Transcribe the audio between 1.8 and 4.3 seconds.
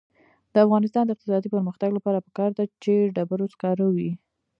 لپاره پکار ده چې ډبرو سکاره وي.